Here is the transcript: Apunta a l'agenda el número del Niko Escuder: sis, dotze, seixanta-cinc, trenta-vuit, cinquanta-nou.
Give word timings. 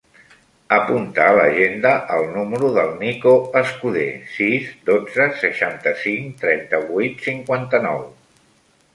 Apunta 0.75 1.25
a 1.31 1.33
l'agenda 1.39 1.89
el 2.15 2.23
número 2.37 2.71
del 2.77 2.93
Niko 3.01 3.33
Escuder: 3.61 4.05
sis, 4.37 4.71
dotze, 4.87 5.27
seixanta-cinc, 5.43 6.33
trenta-vuit, 6.47 7.21
cinquanta-nou. 7.27 8.01